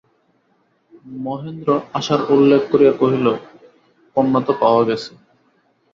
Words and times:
মহেন্দ্র 1.17 1.69
আশার 1.99 2.21
উল্লেখ 2.33 2.61
করিয়া 2.71 2.93
কহিল, 3.01 3.27
কন্যা 4.15 4.39
তো 4.47 4.53
পাওয়া 4.61 4.81
গেছে। 4.89 5.11